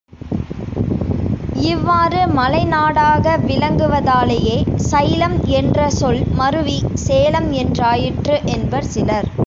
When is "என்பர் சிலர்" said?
8.47-9.29